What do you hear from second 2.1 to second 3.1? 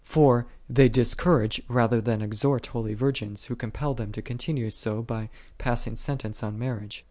exhort holy